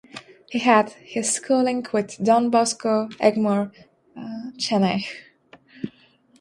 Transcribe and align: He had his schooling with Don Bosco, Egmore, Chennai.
He 0.49 0.57
had 0.57 0.93
his 0.93 1.31
schooling 1.31 1.85
with 1.93 2.17
Don 2.25 2.49
Bosco, 2.49 3.07
Egmore, 3.19 3.71
Chennai. 4.57 5.05